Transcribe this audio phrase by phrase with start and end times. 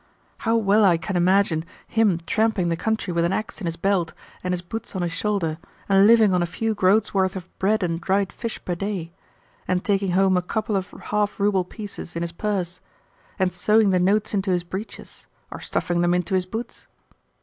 [0.39, 4.13] How well I can imagine him tramping the country with an axe in his belt
[4.43, 7.83] and his boots on his shoulder, and living on a few groats' worth of bread
[7.83, 9.11] and dried fish per day,
[9.67, 12.79] and taking home a couple of half rouble pieces in his purse,
[13.37, 16.87] and sewing the notes into his breeches, or stuffing them into his boots!